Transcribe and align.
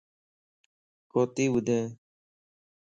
ڪوتي 1.11 1.45
ٻڌين؟ 1.53 1.85